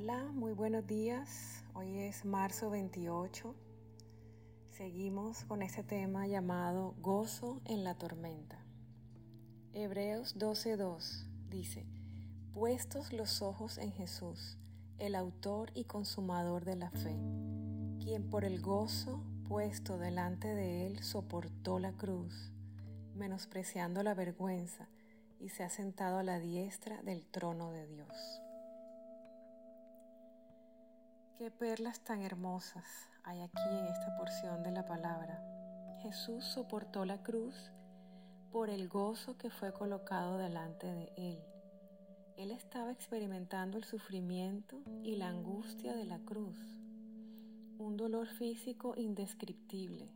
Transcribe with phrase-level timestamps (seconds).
[0.00, 1.64] Hola, muy buenos días.
[1.74, 3.52] Hoy es marzo 28.
[4.70, 8.64] Seguimos con este tema llamado Gozo en la tormenta.
[9.72, 11.84] Hebreos 12:2 dice,
[12.54, 14.56] Puestos los ojos en Jesús,
[14.98, 17.18] el autor y consumador de la fe,
[17.98, 22.52] quien por el gozo puesto delante de él soportó la cruz,
[23.16, 24.88] menospreciando la vergüenza,
[25.40, 28.40] y se ha sentado a la diestra del trono de Dios.
[31.38, 32.84] Qué perlas tan hermosas
[33.22, 35.40] hay aquí en esta porción de la palabra.
[36.02, 37.54] Jesús soportó la cruz
[38.50, 41.38] por el gozo que fue colocado delante de él.
[42.36, 46.58] Él estaba experimentando el sufrimiento y la angustia de la cruz,
[47.78, 50.10] un dolor físico indescriptible,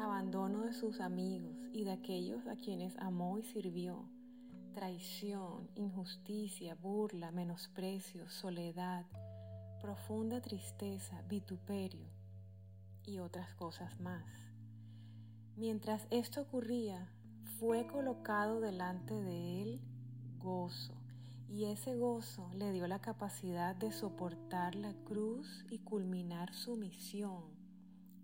[0.00, 4.10] abandono de sus amigos y de aquellos a quienes amó y sirvió,
[4.74, 9.06] traición, injusticia, burla, menosprecio, soledad,
[9.80, 12.08] profunda tristeza, vituperio
[13.04, 14.24] y otras cosas más.
[15.56, 17.10] Mientras esto ocurría,
[17.58, 19.80] fue colocado delante de él
[20.38, 20.94] gozo,
[21.48, 27.44] y ese gozo le dio la capacidad de soportar la cruz y culminar su misión.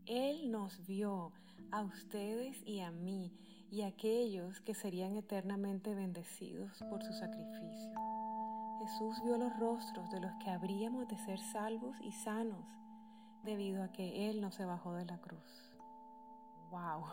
[0.06, 1.32] Él nos vio
[1.70, 3.32] a ustedes y a mí
[3.70, 8.13] y a aquellos que serían eternamente bendecidos por su sacrificio.
[8.84, 12.66] Jesús vio los rostros de los que habríamos de ser salvos y sanos
[13.42, 15.72] debido a que Él no se bajó de la cruz.
[16.70, 17.04] ¡Wow!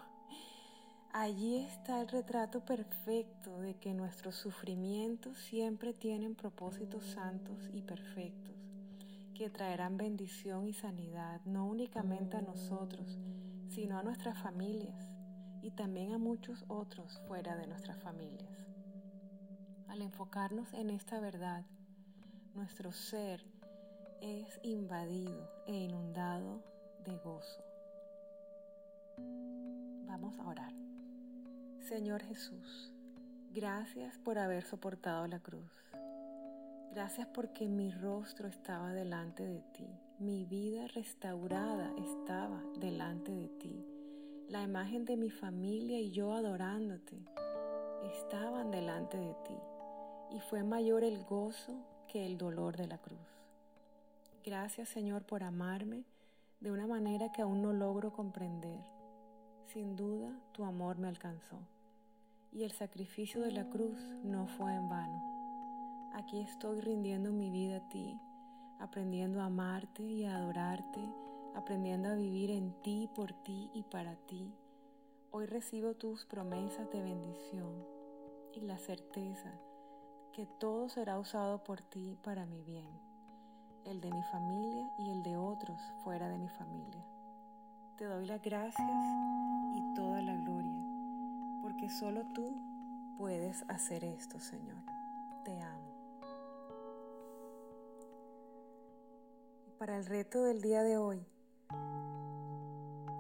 [1.14, 8.58] Allí está el retrato perfecto de que nuestros sufrimientos siempre tienen propósitos santos y perfectos,
[9.34, 13.18] que traerán bendición y sanidad no únicamente a nosotros,
[13.70, 15.08] sino a nuestras familias
[15.62, 18.71] y también a muchos otros fuera de nuestras familias.
[19.92, 21.66] Al enfocarnos en esta verdad,
[22.56, 23.44] nuestro ser
[24.22, 26.64] es invadido e inundado
[27.04, 27.62] de gozo.
[30.08, 30.72] Vamos a orar.
[31.82, 32.94] Señor Jesús,
[33.54, 35.70] gracias por haber soportado la cruz.
[36.94, 43.86] Gracias porque mi rostro estaba delante de ti, mi vida restaurada estaba delante de ti,
[44.48, 47.26] la imagen de mi familia y yo adorándote
[48.04, 49.54] estaban delante de ti
[50.34, 51.74] y fue mayor el gozo
[52.08, 53.20] que el dolor de la cruz.
[54.44, 56.04] Gracias Señor por amarme
[56.60, 58.80] de una manera que aún no logro comprender.
[59.68, 61.60] Sin duda tu amor me alcanzó
[62.52, 66.12] y el sacrificio de la cruz no fue en vano.
[66.14, 68.20] Aquí estoy rindiendo mi vida a ti,
[68.80, 71.02] aprendiendo a amarte y a adorarte,
[71.56, 74.54] aprendiendo a vivir en ti, por ti y para ti.
[75.32, 77.86] Hoy recibo tus promesas de bendición
[78.54, 79.54] y la certeza
[80.34, 82.88] que todo será usado por ti para mi bien,
[83.86, 87.06] el de mi familia y el de otros fuera de mi familia.
[87.98, 89.06] Te doy las gracias
[89.76, 92.56] y toda la gloria, porque solo tú
[93.18, 94.78] puedes hacer esto, Señor.
[95.44, 95.92] Te amo.
[99.78, 101.26] Para el reto del día de hoy,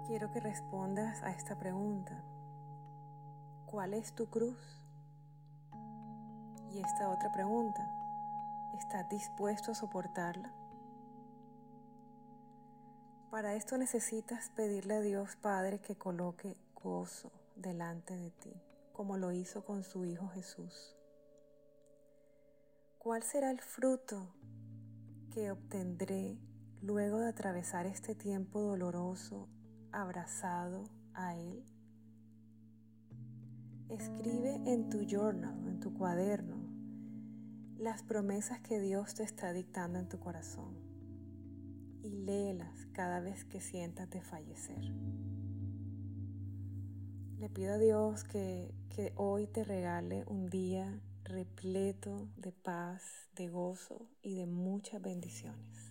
[0.07, 2.23] quiero que respondas a esta pregunta.
[3.65, 4.81] ¿Cuál es tu cruz?
[6.73, 7.85] Y esta otra pregunta,
[8.77, 10.53] ¿estás dispuesto a soportarla?
[13.29, 18.53] Para esto necesitas pedirle a Dios Padre que coloque gozo delante de ti,
[18.93, 20.95] como lo hizo con su Hijo Jesús.
[22.97, 24.33] ¿Cuál será el fruto
[25.33, 26.37] que obtendré
[26.81, 29.49] luego de atravesar este tiempo doloroso
[29.91, 31.65] abrazado a Él?
[33.89, 36.60] Escribe en tu journal, en tu cuaderno,
[37.81, 40.75] las promesas que Dios te está dictando en tu corazón
[42.03, 44.83] y léelas cada vez que sientas de fallecer.
[47.39, 53.01] Le pido a Dios que, que hoy te regale un día repleto de paz,
[53.35, 55.90] de gozo y de muchas bendiciones.